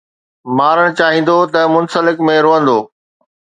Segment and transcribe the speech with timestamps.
[0.57, 2.77] مارڻ چاهيندو ته منسلڪ ۾ روئندو